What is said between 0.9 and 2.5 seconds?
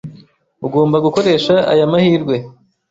gukoresha aya mahirwe.